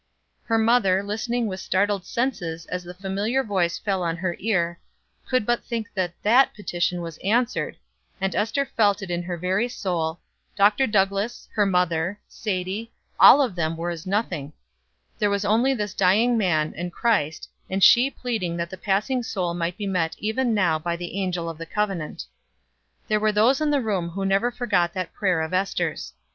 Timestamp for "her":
0.45-0.57, 4.17-4.35, 9.21-9.37, 11.53-11.67